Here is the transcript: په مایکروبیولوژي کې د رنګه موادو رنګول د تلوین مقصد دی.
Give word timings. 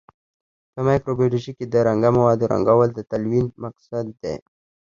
په 0.73 0.79
مایکروبیولوژي 0.87 1.51
کې 1.57 1.65
د 1.67 1.75
رنګه 1.87 2.09
موادو 2.17 2.49
رنګول 2.53 2.89
د 2.93 2.99
تلوین 3.09 3.45
مقصد 3.63 4.05
دی. 4.21 4.35